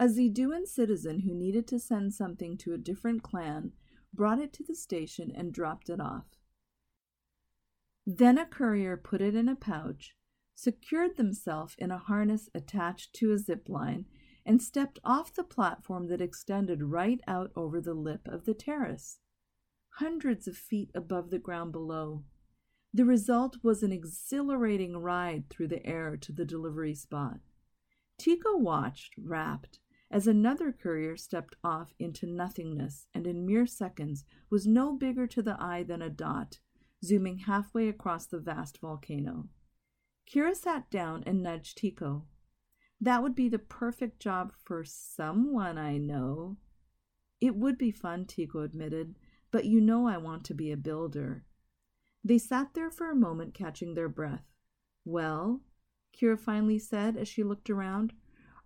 A 0.00 0.06
Ziduan 0.06 0.66
citizen 0.66 1.20
who 1.20 1.34
needed 1.34 1.66
to 1.68 1.78
send 1.78 2.14
something 2.14 2.56
to 2.58 2.72
a 2.72 2.78
different 2.78 3.22
clan 3.22 3.72
brought 4.14 4.40
it 4.40 4.52
to 4.54 4.64
the 4.64 4.74
station 4.74 5.30
and 5.34 5.52
dropped 5.52 5.88
it 5.88 6.00
off. 6.00 6.24
Then 8.06 8.36
a 8.38 8.46
courier 8.46 8.96
put 8.96 9.20
it 9.20 9.34
in 9.34 9.48
a 9.48 9.54
pouch, 9.54 10.16
secured 10.54 11.16
themselves 11.16 11.74
in 11.78 11.90
a 11.90 11.98
harness 11.98 12.48
attached 12.54 13.14
to 13.14 13.32
a 13.32 13.38
zip 13.38 13.68
line, 13.68 14.06
and 14.44 14.60
stepped 14.60 14.98
off 15.04 15.32
the 15.34 15.44
platform 15.44 16.08
that 16.08 16.20
extended 16.20 16.82
right 16.82 17.20
out 17.28 17.52
over 17.54 17.80
the 17.80 17.94
lip 17.94 18.26
of 18.26 18.44
the 18.44 18.54
terrace, 18.54 19.20
hundreds 19.98 20.48
of 20.48 20.56
feet 20.56 20.90
above 20.94 21.30
the 21.30 21.38
ground 21.38 21.70
below. 21.70 22.24
The 22.92 23.04
result 23.04 23.58
was 23.62 23.82
an 23.82 23.92
exhilarating 23.92 24.96
ride 24.96 25.48
through 25.48 25.68
the 25.68 25.86
air 25.86 26.16
to 26.16 26.32
the 26.32 26.44
delivery 26.44 26.94
spot. 26.94 27.38
Tico 28.18 28.56
watched, 28.56 29.14
rapt, 29.16 29.78
as 30.10 30.26
another 30.26 30.72
courier 30.72 31.16
stepped 31.16 31.56
off 31.64 31.94
into 31.98 32.26
nothingness 32.26 33.06
and 33.14 33.26
in 33.26 33.46
mere 33.46 33.66
seconds 33.66 34.24
was 34.50 34.66
no 34.66 34.92
bigger 34.92 35.26
to 35.28 35.40
the 35.40 35.56
eye 35.58 35.82
than 35.82 36.02
a 36.02 36.10
dot, 36.10 36.58
zooming 37.04 37.38
halfway 37.38 37.88
across 37.88 38.26
the 38.26 38.38
vast 38.38 38.78
volcano. 38.78 39.48
Kira 40.30 40.54
sat 40.54 40.90
down 40.90 41.22
and 41.26 41.42
nudged 41.42 41.76
Tico. 41.78 42.26
That 43.00 43.22
would 43.22 43.34
be 43.34 43.48
the 43.48 43.58
perfect 43.58 44.20
job 44.20 44.52
for 44.64 44.84
someone 44.84 45.76
I 45.76 45.98
know. 45.98 46.58
It 47.40 47.56
would 47.56 47.76
be 47.76 47.90
fun, 47.90 48.26
Tico 48.26 48.60
admitted, 48.60 49.16
but 49.50 49.64
you 49.64 49.80
know 49.80 50.06
I 50.06 50.16
want 50.18 50.44
to 50.44 50.54
be 50.54 50.70
a 50.70 50.76
builder. 50.76 51.44
They 52.24 52.38
sat 52.38 52.74
there 52.74 52.90
for 52.90 53.10
a 53.10 53.16
moment, 53.16 53.54
catching 53.54 53.94
their 53.94 54.08
breath. 54.08 54.44
Well, 55.04 55.62
Kira 56.16 56.38
finally 56.38 56.78
said 56.78 57.16
as 57.16 57.26
she 57.26 57.42
looked 57.42 57.68
around, 57.68 58.12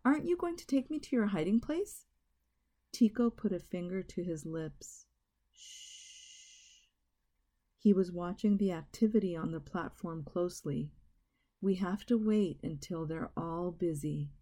aren't 0.04 0.26
you 0.26 0.36
going 0.36 0.56
to 0.56 0.66
take 0.66 0.90
me 0.90 0.98
to 0.98 1.16
your 1.16 1.26
hiding 1.26 1.60
place? 1.60 2.04
Tico 2.92 3.30
put 3.30 3.52
a 3.52 3.58
finger 3.58 4.02
to 4.02 4.22
his 4.22 4.44
lips. 4.44 5.06
Shh. 5.52 5.85
He 7.86 7.92
was 7.92 8.10
watching 8.10 8.56
the 8.56 8.72
activity 8.72 9.36
on 9.36 9.52
the 9.52 9.60
platform 9.60 10.24
closely. 10.24 10.90
We 11.60 11.76
have 11.76 12.04
to 12.06 12.18
wait 12.18 12.58
until 12.64 13.06
they're 13.06 13.30
all 13.36 13.70
busy. 13.70 14.32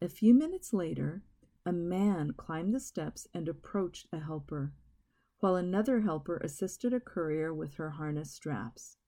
A 0.00 0.08
few 0.08 0.34
minutes 0.34 0.72
later, 0.72 1.24
a 1.66 1.72
man 1.72 2.34
climbed 2.34 2.72
the 2.72 2.78
steps 2.78 3.26
and 3.34 3.48
approached 3.48 4.06
a 4.12 4.20
helper, 4.20 4.72
while 5.40 5.56
another 5.56 6.02
helper 6.02 6.36
assisted 6.36 6.94
a 6.94 7.00
courier 7.00 7.52
with 7.52 7.74
her 7.74 7.90
harness 7.90 8.30
straps. 8.30 8.98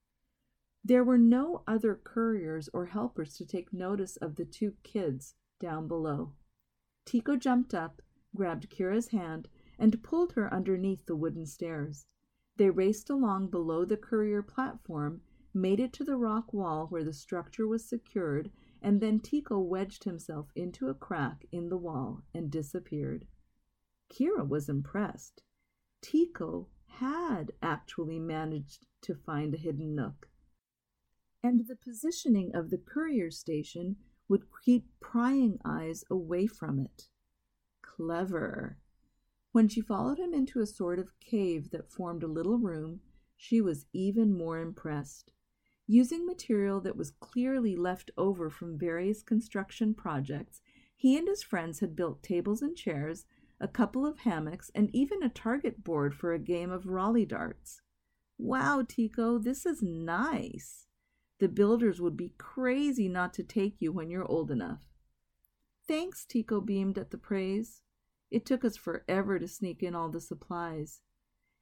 There 0.83 1.05
were 1.05 1.17
no 1.17 1.63
other 1.65 1.95
couriers 1.95 2.69
or 2.73 2.87
helpers 2.87 3.33
to 3.37 3.45
take 3.45 3.71
notice 3.71 4.17
of 4.17 4.35
the 4.35 4.43
two 4.43 4.73
kids 4.83 5.35
down 5.61 5.87
below. 5.87 6.33
Tico 7.05 7.37
jumped 7.37 7.73
up, 7.73 8.01
grabbed 8.35 8.69
Kira's 8.69 9.07
hand, 9.07 9.47
and 9.79 10.03
pulled 10.03 10.33
her 10.33 10.53
underneath 10.53 11.05
the 11.05 11.15
wooden 11.15 11.45
stairs. 11.45 12.07
They 12.57 12.69
raced 12.71 13.09
along 13.09 13.47
below 13.47 13.85
the 13.85 13.97
courier 13.97 14.41
platform 14.41 15.21
made 15.53 15.79
it 15.79 15.93
to 15.93 16.03
the 16.03 16.17
rock 16.17 16.53
wall 16.53 16.87
where 16.87 17.03
the 17.03 17.13
structure 17.13 17.67
was 17.67 17.85
secured, 17.85 18.51
and 18.81 19.01
then 19.01 19.19
Tico 19.19 19.59
wedged 19.59 20.03
himself 20.03 20.51
into 20.55 20.87
a 20.87 20.93
crack 20.93 21.45
in 21.51 21.69
the 21.69 21.77
wall 21.77 22.23
and 22.33 22.51
disappeared. 22.51 23.25
Kira 24.09 24.47
was 24.47 24.69
impressed. 24.69 25.43
Tico 26.01 26.67
had 26.85 27.51
actually 27.61 28.19
managed 28.19 28.85
to 29.01 29.15
find 29.15 29.53
a 29.53 29.57
hidden 29.57 29.95
nook. 29.95 30.29
And 31.43 31.67
the 31.67 31.75
positioning 31.75 32.55
of 32.55 32.69
the 32.69 32.77
courier 32.77 33.31
station 33.31 33.97
would 34.27 34.45
keep 34.63 34.87
prying 34.99 35.59
eyes 35.63 36.03
away 36.09 36.47
from 36.47 36.79
it. 36.79 37.07
Clever. 37.81 38.77
When 39.57 39.69
she 39.69 39.81
followed 39.81 40.19
him 40.19 40.35
into 40.35 40.59
a 40.59 40.67
sort 40.67 40.99
of 40.99 41.19
cave 41.19 41.71
that 41.71 41.91
formed 41.91 42.21
a 42.21 42.27
little 42.27 42.59
room, 42.59 42.99
she 43.35 43.59
was 43.59 43.87
even 43.91 44.37
more 44.37 44.59
impressed. 44.59 45.31
Using 45.87 46.27
material 46.27 46.79
that 46.81 46.95
was 46.95 47.09
clearly 47.09 47.75
left 47.75 48.11
over 48.19 48.51
from 48.51 48.77
various 48.77 49.23
construction 49.23 49.95
projects, 49.95 50.61
he 50.95 51.17
and 51.17 51.27
his 51.27 51.41
friends 51.41 51.79
had 51.79 51.95
built 51.95 52.21
tables 52.21 52.61
and 52.61 52.77
chairs, 52.77 53.25
a 53.59 53.67
couple 53.67 54.05
of 54.05 54.19
hammocks, 54.19 54.69
and 54.75 54.93
even 54.93 55.23
a 55.23 55.27
target 55.27 55.83
board 55.83 56.13
for 56.13 56.33
a 56.33 56.37
game 56.37 56.69
of 56.69 56.85
rolly 56.85 57.25
darts. 57.25 57.81
Wow, 58.37 58.85
Tico, 58.87 59.39
this 59.39 59.65
is 59.65 59.81
nice. 59.81 60.85
The 61.39 61.49
builders 61.49 61.99
would 61.99 62.15
be 62.15 62.35
crazy 62.37 63.09
not 63.09 63.33
to 63.33 63.43
take 63.43 63.77
you 63.81 63.91
when 63.91 64.11
you're 64.11 64.31
old 64.31 64.51
enough. 64.51 64.85
Thanks, 65.87 66.25
Tico 66.25 66.61
beamed 66.61 66.99
at 66.99 67.09
the 67.09 67.17
praise. 67.17 67.81
It 68.29 68.45
took 68.45 68.65
us 68.65 68.75
forever 68.75 69.39
to 69.39 69.47
sneak 69.47 69.83
in 69.83 69.95
all 69.95 70.09
the 70.09 70.21
supplies. 70.21 71.01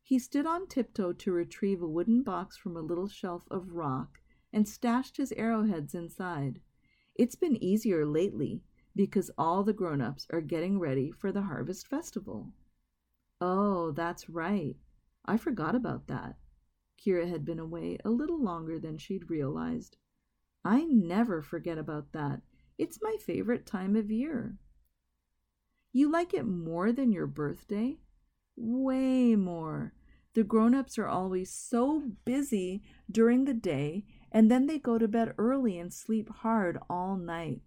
He 0.02 0.20
stood 0.20 0.46
on 0.46 0.68
tiptoe 0.68 1.14
to 1.14 1.32
retrieve 1.32 1.82
a 1.82 1.88
wooden 1.88 2.24
box 2.24 2.58
from 2.58 2.78
a 2.78 2.82
little 2.82 3.08
shelf 3.08 3.44
of 3.50 3.74
rock 3.74 4.20
and 4.54 4.68
stashed 4.68 5.18
his 5.18 5.32
arrowheads 5.34 5.96
inside. 5.96 6.60
It's 7.16 7.36
been 7.36 7.62
easier 7.64 8.06
lately 8.06 8.62
because 8.96 9.32
all 9.38 9.64
the 9.64 9.74
grown 9.74 10.02
ups 10.02 10.28
are 10.30 10.42
getting 10.42 10.80
ready 10.80 11.12
for 11.12 11.32
the 11.32 11.42
Harvest 11.42 11.88
Festival. 11.88 12.52
Oh, 13.42 13.92
that's 13.92 14.30
right. 14.30 14.76
I 15.26 15.38
forgot 15.38 15.76
about 15.76 16.08
that. 16.08 16.38
Kira 16.98 17.30
had 17.30 17.44
been 17.46 17.60
away 17.60 17.98
a 18.06 18.10
little 18.10 18.42
longer 18.42 18.80
than 18.80 18.98
she'd 18.98 19.30
realized. 19.30 19.98
I 20.64 20.86
never 20.86 21.42
forget 21.42 21.78
about 21.78 22.12
that. 22.14 22.42
It's 22.78 23.02
my 23.02 23.18
favorite 23.20 23.66
time 23.66 23.96
of 23.96 24.10
year. 24.10 24.58
You 25.96 26.12
like 26.12 26.34
it 26.34 26.46
more 26.46 26.92
than 26.92 27.14
your 27.14 27.26
birthday? 27.26 28.00
Way 28.58 29.34
more. 29.38 29.94
The 30.34 30.44
grown 30.44 30.76
ups 30.76 30.98
are 30.98 31.08
always 31.08 31.50
so 31.50 32.04
busy 32.26 32.84
during 33.10 33.46
the 33.46 33.54
day, 33.54 34.04
and 34.30 34.52
then 34.52 34.68
they 34.68 34.78
go 34.78 34.98
to 34.98 35.08
bed 35.08 35.34
early 35.38 35.80
and 35.80 35.94
sleep 35.94 36.30
hard 36.30 36.78
all 36.90 37.16
night. 37.16 37.62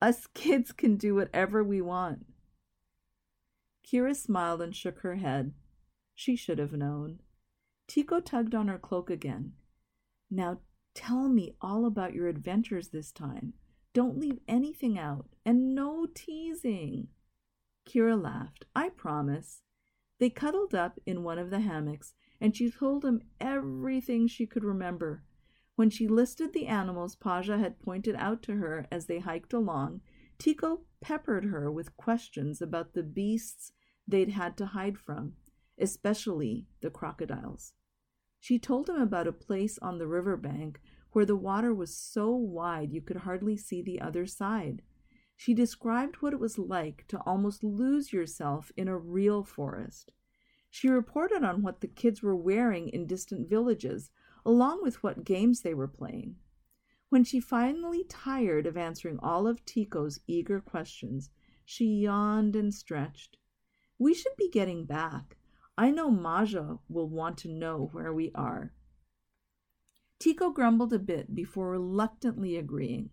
Us 0.00 0.26
kids 0.34 0.72
can 0.72 0.96
do 0.96 1.14
whatever 1.14 1.62
we 1.62 1.82
want. 1.82 2.24
Kira 3.86 4.16
smiled 4.16 4.62
and 4.62 4.74
shook 4.74 5.00
her 5.00 5.16
head. 5.16 5.52
She 6.14 6.36
should 6.36 6.58
have 6.58 6.72
known. 6.72 7.20
Tico 7.86 8.20
tugged 8.20 8.54
on 8.54 8.68
her 8.68 8.78
cloak 8.78 9.10
again. 9.10 9.52
Now 10.30 10.60
tell 10.94 11.28
me 11.28 11.54
all 11.60 11.84
about 11.84 12.14
your 12.14 12.28
adventures 12.28 12.88
this 12.88 13.12
time. 13.12 13.52
Don't 13.92 14.18
leave 14.18 14.38
anything 14.48 14.98
out, 14.98 15.26
and 15.44 15.74
no 15.74 16.06
teasing. 16.14 17.08
Kira 17.84 18.20
laughed. 18.20 18.64
I 18.74 18.88
promise. 18.88 19.62
They 20.18 20.30
cuddled 20.30 20.74
up 20.74 21.00
in 21.04 21.22
one 21.22 21.38
of 21.38 21.50
the 21.50 21.60
hammocks, 21.60 22.14
and 22.40 22.56
she 22.56 22.70
told 22.70 23.04
him 23.04 23.22
everything 23.40 24.26
she 24.26 24.46
could 24.46 24.64
remember. 24.64 25.24
When 25.74 25.90
she 25.90 26.06
listed 26.06 26.52
the 26.52 26.66
animals 26.66 27.16
Paja 27.16 27.58
had 27.58 27.80
pointed 27.80 28.14
out 28.16 28.42
to 28.44 28.56
her 28.56 28.86
as 28.90 29.06
they 29.06 29.20
hiked 29.20 29.52
along, 29.52 30.00
Tico 30.38 30.82
peppered 31.00 31.44
her 31.46 31.70
with 31.70 31.96
questions 31.96 32.60
about 32.60 32.94
the 32.94 33.02
beasts 33.02 33.72
they'd 34.06 34.30
had 34.30 34.56
to 34.58 34.66
hide 34.66 34.98
from, 34.98 35.34
especially 35.78 36.66
the 36.80 36.90
crocodiles. 36.90 37.72
She 38.38 38.58
told 38.58 38.88
him 38.88 39.00
about 39.00 39.26
a 39.26 39.32
place 39.32 39.78
on 39.78 39.98
the 39.98 40.06
river 40.06 40.36
bank 40.36 40.80
where 41.12 41.24
the 41.24 41.36
water 41.36 41.72
was 41.72 41.96
so 41.96 42.30
wide 42.30 42.92
you 42.92 43.00
could 43.00 43.18
hardly 43.18 43.56
see 43.56 43.82
the 43.82 44.00
other 44.00 44.26
side. 44.26 44.82
She 45.42 45.54
described 45.54 46.18
what 46.22 46.32
it 46.32 46.38
was 46.38 46.56
like 46.56 47.04
to 47.08 47.18
almost 47.26 47.64
lose 47.64 48.12
yourself 48.12 48.70
in 48.76 48.86
a 48.86 48.96
real 48.96 49.42
forest. 49.42 50.12
She 50.70 50.86
reported 50.86 51.42
on 51.42 51.62
what 51.62 51.80
the 51.80 51.88
kids 51.88 52.22
were 52.22 52.36
wearing 52.36 52.88
in 52.90 53.08
distant 53.08 53.48
villages, 53.48 54.12
along 54.46 54.84
with 54.84 55.02
what 55.02 55.24
games 55.24 55.62
they 55.62 55.74
were 55.74 55.88
playing. 55.88 56.36
When 57.08 57.24
she 57.24 57.40
finally 57.40 58.04
tired 58.04 58.68
of 58.68 58.76
answering 58.76 59.18
all 59.18 59.48
of 59.48 59.64
Tico's 59.64 60.20
eager 60.28 60.60
questions, 60.60 61.30
she 61.64 61.86
yawned 61.86 62.54
and 62.54 62.72
stretched. 62.72 63.36
We 63.98 64.14
should 64.14 64.36
be 64.36 64.48
getting 64.48 64.84
back. 64.84 65.38
I 65.76 65.90
know 65.90 66.08
Maja 66.08 66.78
will 66.88 67.08
want 67.08 67.36
to 67.38 67.48
know 67.48 67.88
where 67.90 68.12
we 68.12 68.30
are. 68.36 68.72
Tico 70.20 70.50
grumbled 70.50 70.92
a 70.92 71.00
bit 71.00 71.34
before 71.34 71.70
reluctantly 71.70 72.56
agreeing. 72.56 73.10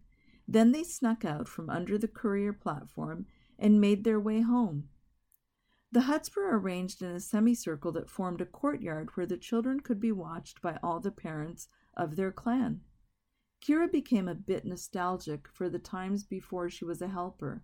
Then 0.52 0.72
they 0.72 0.84
snuck 0.84 1.24
out 1.24 1.48
from 1.48 1.70
under 1.70 1.96
the 2.00 2.08
courier 2.08 2.54
platform 2.54 3.28
and 3.60 3.80
made 3.80 4.04
their 4.04 4.20
way 4.20 4.42
home. 4.42 4.90
The 5.92 6.02
huts 6.02 6.36
were 6.36 6.58
arranged 6.58 7.04
in 7.04 7.12
a 7.12 7.20
semicircle 7.20 7.92
that 7.92 8.10
formed 8.10 8.42
a 8.42 8.48
courtyard 8.48 9.12
where 9.14 9.28
the 9.28 9.38
children 9.38 9.80
could 9.80 10.00
be 10.00 10.12
watched 10.12 10.60
by 10.60 10.80
all 10.82 11.00
the 11.00 11.12
parents 11.12 11.68
of 11.96 12.16
their 12.16 12.32
clan. 12.32 12.82
Kira 13.62 13.92
became 13.92 14.28
a 14.28 14.34
bit 14.34 14.66
nostalgic 14.66 15.48
for 15.48 15.70
the 15.70 15.78
times 15.78 16.24
before 16.24 16.68
she 16.68 16.84
was 16.84 17.00
a 17.04 17.10
helper, 17.10 17.64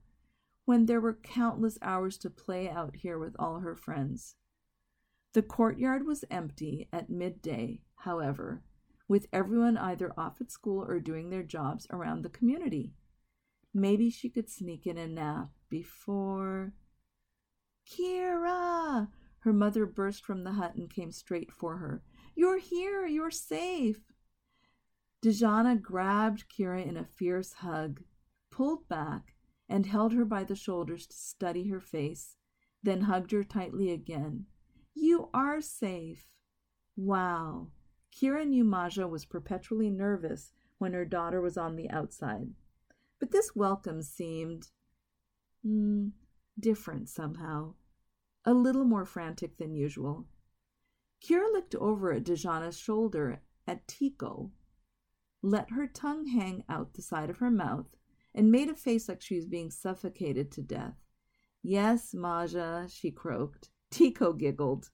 when 0.65 0.85
there 0.85 1.01
were 1.01 1.13
countless 1.13 1.79
hours 1.81 2.19
to 2.19 2.29
play 2.29 2.69
out 2.69 2.97
here 2.97 3.17
with 3.17 3.35
all 3.39 3.61
her 3.61 3.75
friends. 3.75 4.35
The 5.33 5.41
courtyard 5.41 6.05
was 6.05 6.23
empty 6.29 6.87
at 6.93 7.09
midday, 7.09 7.81
however, 7.95 8.61
with 9.07 9.27
everyone 9.31 9.77
either 9.77 10.11
off 10.17 10.41
at 10.41 10.51
school 10.51 10.83
or 10.83 10.99
doing 10.99 11.29
their 11.29 11.43
jobs 11.43 11.85
around 11.91 12.23
the 12.23 12.29
community. 12.29 12.93
Maybe 13.73 14.09
she 14.09 14.29
could 14.29 14.49
sneak 14.49 14.87
in 14.87 14.97
a 14.97 15.07
nap 15.07 15.49
before. 15.69 16.73
Kira! 17.87 19.09
Her 19.39 19.53
mother 19.53 19.85
burst 19.85 20.25
from 20.25 20.43
the 20.43 20.53
hut 20.53 20.75
and 20.75 20.89
came 20.89 21.11
straight 21.11 21.51
for 21.51 21.77
her. 21.77 22.01
You're 22.35 22.57
here! 22.57 23.05
You're 23.05 23.31
safe! 23.31 24.01
Dejana 25.23 25.81
grabbed 25.81 26.45
Kira 26.49 26.85
in 26.85 26.97
a 26.97 27.03
fierce 27.03 27.53
hug, 27.53 28.01
pulled 28.51 28.87
back, 28.87 29.35
and 29.67 29.85
held 29.85 30.13
her 30.13 30.25
by 30.25 30.43
the 30.43 30.55
shoulders 30.55 31.07
to 31.07 31.15
study 31.15 31.67
her 31.67 31.79
face, 31.79 32.37
then 32.83 33.01
hugged 33.01 33.31
her 33.31 33.43
tightly 33.43 33.91
again. 33.91 34.45
You 34.93 35.29
are 35.33 35.61
safe. 35.61 36.27
Wow. 36.95 37.69
Kira 38.15 38.47
knew 38.47 38.63
Maja 38.63 39.07
was 39.07 39.25
perpetually 39.25 39.89
nervous 39.89 40.53
when 40.77 40.93
her 40.93 41.05
daughter 41.05 41.41
was 41.41 41.57
on 41.57 41.75
the 41.75 41.89
outside. 41.89 42.49
But 43.19 43.31
this 43.31 43.55
welcome 43.55 44.01
seemed 44.01 44.69
mm, 45.65 46.11
different 46.59 47.09
somehow, 47.09 47.73
a 48.45 48.53
little 48.53 48.85
more 48.85 49.05
frantic 49.05 49.57
than 49.57 49.75
usual. 49.75 50.25
Kira 51.21 51.51
looked 51.51 51.75
over 51.75 52.13
at 52.13 52.23
Dejana's 52.23 52.77
shoulder 52.77 53.41
at 53.67 53.87
Tico, 53.87 54.51
let 55.41 55.71
her 55.71 55.87
tongue 55.87 56.27
hang 56.27 56.63
out 56.69 56.93
the 56.93 57.01
side 57.01 57.29
of 57.29 57.37
her 57.37 57.51
mouth, 57.51 57.95
and 58.33 58.51
made 58.51 58.69
a 58.69 58.75
face 58.75 59.09
like 59.09 59.21
she 59.21 59.35
was 59.35 59.45
being 59.45 59.71
suffocated 59.71 60.51
to 60.51 60.61
death. 60.61 60.95
Yes, 61.63 62.13
Maja, 62.13 62.87
she 62.89 63.11
croaked. 63.11 63.69
Tico 63.91 64.33
giggled. 64.33 64.89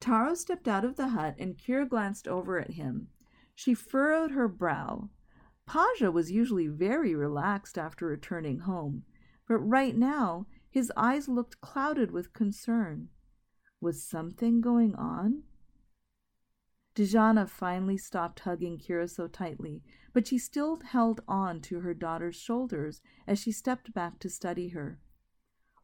Taro 0.00 0.34
stepped 0.34 0.68
out 0.68 0.84
of 0.84 0.96
the 0.96 1.08
hut 1.08 1.36
and 1.38 1.56
Kira 1.56 1.88
glanced 1.88 2.28
over 2.28 2.58
at 2.58 2.72
him. 2.72 3.08
She 3.54 3.74
furrowed 3.74 4.32
her 4.32 4.48
brow. 4.48 5.10
Paja 5.66 6.10
was 6.12 6.30
usually 6.30 6.68
very 6.68 7.14
relaxed 7.14 7.76
after 7.76 8.06
returning 8.06 8.60
home, 8.60 9.04
but 9.48 9.58
right 9.58 9.96
now 9.96 10.46
his 10.70 10.92
eyes 10.96 11.28
looked 11.28 11.60
clouded 11.60 12.10
with 12.10 12.32
concern. 12.32 13.08
Was 13.80 14.02
something 14.02 14.60
going 14.60 14.94
on? 14.94 15.42
Dejana 16.94 17.48
finally 17.48 17.98
stopped 17.98 18.40
hugging 18.40 18.78
Kira 18.78 19.08
so 19.08 19.26
tightly, 19.26 19.82
but 20.12 20.26
she 20.26 20.38
still 20.38 20.80
held 20.80 21.20
on 21.28 21.60
to 21.62 21.80
her 21.80 21.92
daughter's 21.92 22.36
shoulders 22.36 23.02
as 23.26 23.38
she 23.38 23.52
stepped 23.52 23.92
back 23.92 24.18
to 24.20 24.30
study 24.30 24.68
her. 24.68 24.98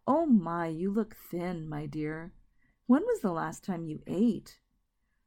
Oh 0.07 0.27
my, 0.27 0.69
you 0.69 0.91
look 0.91 1.15
thin, 1.15 1.69
my 1.69 1.87
dear. 1.87 2.33
When 2.87 3.03
was 3.03 3.21
the 3.21 3.33
last 3.33 3.65
time 3.65 3.87
you 3.87 4.03
ate? 4.07 4.61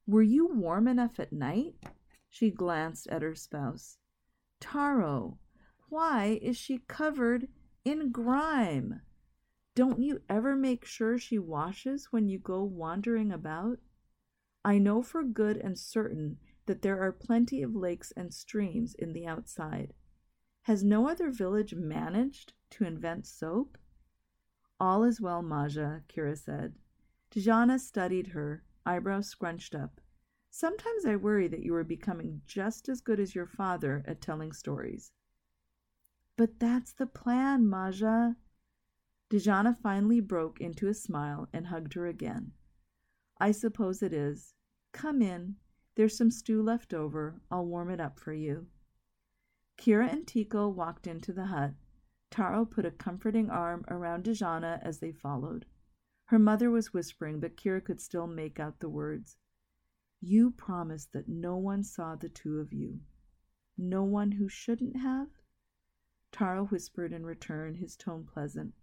Were 0.05 0.21
you 0.21 0.47
warm 0.47 0.87
enough 0.87 1.19
at 1.19 1.33
night? 1.33 1.75
She 2.29 2.51
glanced 2.51 3.07
at 3.07 3.21
her 3.21 3.33
spouse. 3.33 3.97
Taro, 4.59 5.39
why 5.89 6.39
is 6.41 6.57
she 6.57 6.79
covered 6.87 7.47
in 7.83 8.11
grime? 8.11 9.01
Don't 9.75 9.99
you 9.99 10.21
ever 10.29 10.55
make 10.55 10.85
sure 10.85 11.17
she 11.17 11.39
washes 11.39 12.11
when 12.11 12.27
you 12.27 12.39
go 12.39 12.63
wandering 12.63 13.31
about? 13.31 13.79
I 14.63 14.77
know 14.77 15.01
for 15.01 15.23
good 15.23 15.57
and 15.57 15.77
certain 15.77 16.37
that 16.65 16.81
there 16.81 17.01
are 17.01 17.11
plenty 17.11 17.61
of 17.61 17.75
lakes 17.75 18.11
and 18.11 18.33
streams 18.33 18.95
in 18.95 19.13
the 19.13 19.27
outside. 19.27 19.93
Has 20.63 20.83
no 20.83 21.07
other 21.07 21.29
village 21.29 21.75
managed 21.75 22.53
to 22.71 22.85
invent 22.85 23.27
soap? 23.27 23.77
All 24.79 25.03
is 25.03 25.21
well, 25.21 25.41
Maja, 25.41 26.01
Kira 26.09 26.37
said. 26.37 26.73
Dejana 27.35 27.77
studied 27.77 28.27
her, 28.27 28.63
eyebrows 28.85 29.27
scrunched 29.27 29.75
up. 29.75 29.99
Sometimes 30.49 31.05
I 31.05 31.17
worry 31.17 31.49
that 31.49 31.63
you 31.63 31.75
are 31.75 31.83
becoming 31.83 32.41
just 32.47 32.87
as 32.87 33.01
good 33.01 33.19
as 33.19 33.35
your 33.35 33.45
father 33.45 34.05
at 34.07 34.21
telling 34.21 34.53
stories. 34.53 35.11
But 36.37 36.59
that's 36.59 36.93
the 36.93 37.05
plan, 37.05 37.67
Maja. 37.67 38.35
Dejana 39.29 39.75
finally 39.75 40.21
broke 40.21 40.61
into 40.61 40.87
a 40.87 40.93
smile 40.93 41.49
and 41.51 41.67
hugged 41.67 41.95
her 41.95 42.07
again. 42.07 42.53
I 43.37 43.51
suppose 43.51 44.01
it 44.01 44.13
is. 44.13 44.53
Come 44.93 45.21
in. 45.21 45.57
There's 45.95 46.17
some 46.17 46.31
stew 46.31 46.61
left 46.61 46.93
over. 46.93 47.41
I'll 47.51 47.65
warm 47.65 47.89
it 47.89 47.99
up 47.99 48.17
for 48.17 48.33
you. 48.33 48.67
Kira 49.77 50.09
and 50.09 50.25
Tico 50.25 50.69
walked 50.69 51.05
into 51.05 51.33
the 51.33 51.47
hut. 51.47 51.73
Taro 52.31 52.63
put 52.63 52.85
a 52.85 52.91
comforting 52.91 53.49
arm 53.49 53.83
around 53.89 54.23
Dejana 54.23 54.79
as 54.81 54.99
they 54.99 55.11
followed. 55.11 55.65
Her 56.25 56.39
mother 56.39 56.71
was 56.71 56.93
whispering, 56.93 57.39
but 57.39 57.55
Kira 57.55 57.83
could 57.83 58.01
still 58.01 58.25
make 58.25 58.59
out 58.59 58.79
the 58.79 58.89
words. 58.89 59.37
You 60.21 60.49
promised 60.49 61.13
that 61.13 61.27
no 61.27 61.55
one 61.55 61.83
saw 61.83 62.15
the 62.15 62.29
two 62.29 62.59
of 62.59 62.73
you. 62.73 63.01
No 63.77 64.03
one 64.03 64.31
who 64.31 64.49
shouldn't 64.49 64.95
have? 64.97 65.27
Taro 66.31 66.65
whispered 66.65 67.13
in 67.13 67.25
return, 67.25 67.75
his 67.75 67.95
tone 67.95 68.25
pleasant. 68.25 68.73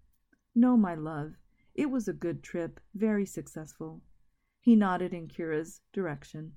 No, 0.55 0.76
my 0.76 0.94
love. 0.94 1.35
It 1.74 1.90
was 1.90 2.07
a 2.07 2.12
good 2.12 2.42
trip, 2.42 2.78
very 2.94 3.26
successful. 3.26 4.02
He 4.61 4.76
nodded 4.76 5.12
in 5.12 5.26
Kira's 5.26 5.81
direction. 5.92 6.52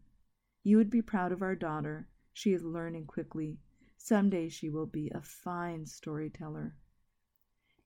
You 0.63 0.77
would 0.77 0.89
be 0.89 1.01
proud 1.01 1.31
of 1.31 1.41
our 1.41 1.55
daughter. 1.55 2.07
She 2.33 2.53
is 2.53 2.63
learning 2.63 3.07
quickly. 3.07 3.59
Some 3.97 4.29
day 4.29 4.49
she 4.49 4.69
will 4.69 4.85
be 4.85 5.09
a 5.09 5.21
fine 5.21 5.85
storyteller. 5.85 6.75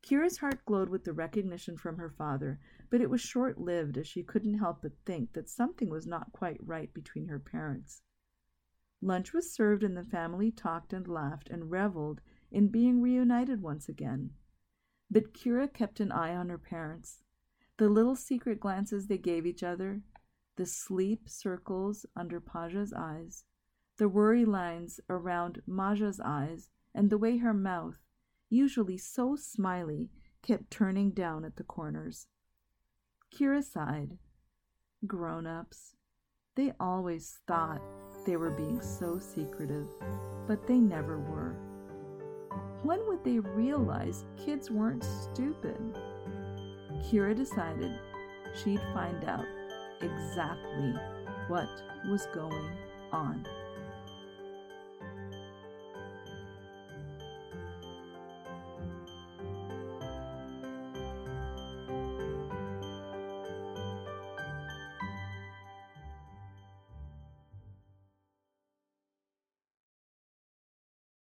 Kira's 0.01 0.37
heart 0.37 0.65
glowed 0.65 0.89
with 0.89 1.03
the 1.03 1.13
recognition 1.13 1.77
from 1.77 1.97
her 1.97 2.09
father, 2.09 2.59
but 2.89 3.01
it 3.01 3.09
was 3.09 3.21
short 3.21 3.59
lived 3.59 3.97
as 3.97 4.07
she 4.07 4.23
couldn't 4.23 4.59
help 4.59 4.81
but 4.81 4.97
think 5.05 5.33
that 5.33 5.49
something 5.49 5.89
was 5.89 6.07
not 6.07 6.31
quite 6.31 6.65
right 6.65 6.93
between 6.93 7.27
her 7.27 7.39
parents. 7.39 8.01
Lunch 9.01 9.33
was 9.33 9.51
served, 9.51 9.83
and 9.83 9.95
the 9.95 10.03
family 10.03 10.51
talked 10.51 10.93
and 10.93 11.07
laughed 11.07 11.49
and 11.49 11.71
reveled 11.71 12.21
in 12.51 12.67
being 12.67 13.01
reunited 13.01 13.61
once 13.61 13.87
again. 13.87 14.31
But 15.11 15.33
Kira 15.33 15.71
kept 15.71 15.99
an 15.99 16.11
eye 16.11 16.35
on 16.35 16.49
her 16.49 16.57
parents. 16.57 17.23
The 17.77 17.89
little 17.89 18.15
secret 18.15 18.59
glances 18.59 19.07
they 19.07 19.17
gave 19.17 19.45
each 19.45 19.63
other, 19.63 20.01
the 20.55 20.65
sleep 20.65 21.29
circles 21.29 22.05
under 22.15 22.41
Paja's 22.41 22.91
eyes, 22.91 23.45
the 23.97 24.09
worry 24.09 24.43
lines 24.43 24.99
around 25.09 25.61
Maja's 25.65 26.19
eyes, 26.19 26.69
and 26.93 27.09
the 27.09 27.17
way 27.17 27.37
her 27.37 27.53
mouth, 27.53 27.97
usually 28.49 28.97
so 28.97 29.35
smiley, 29.35 30.09
kept 30.41 30.71
turning 30.71 31.11
down 31.11 31.45
at 31.45 31.55
the 31.55 31.63
corners. 31.63 32.27
Kira 33.33 33.63
sighed. 33.63 34.17
Grown 35.05 35.47
ups. 35.47 35.93
They 36.55 36.73
always 36.79 37.39
thought 37.47 37.81
they 38.25 38.35
were 38.35 38.51
being 38.51 38.81
so 38.81 39.19
secretive, 39.19 39.87
but 40.47 40.67
they 40.67 40.79
never 40.79 41.19
were. 41.19 41.55
When 42.83 42.99
would 43.07 43.23
they 43.23 43.39
realize 43.39 44.25
kids 44.37 44.71
weren't 44.71 45.03
stupid? 45.03 45.77
Kira 47.03 47.35
decided 47.35 47.91
she'd 48.53 48.81
find 48.93 49.23
out 49.25 49.45
exactly 50.01 50.93
what 51.47 51.69
was 52.09 52.27
going 52.33 52.71
on. 53.11 53.45